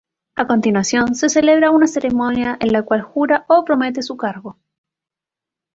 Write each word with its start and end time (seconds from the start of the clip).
A 0.35 0.47
continuación, 0.47 1.13
se 1.13 1.29
celebra 1.29 1.69
una 1.69 1.85
ceremonia 1.85 2.57
en 2.59 2.73
la 2.73 2.81
cual 2.81 3.03
jura 3.03 3.45
o 3.47 3.63
promete 3.63 4.01
su 4.01 4.17
cargo. 4.17 4.57